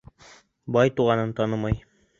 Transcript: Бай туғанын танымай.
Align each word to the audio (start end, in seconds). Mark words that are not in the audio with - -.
Бай 0.77 0.95
туғанын 1.01 1.37
танымай. 1.43 1.81